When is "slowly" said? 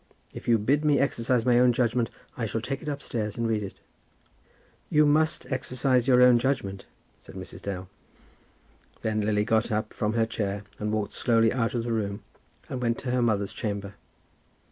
11.13-11.53